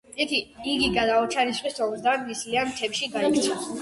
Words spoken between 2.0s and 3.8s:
და ნისლიან მთებში გაიქცა.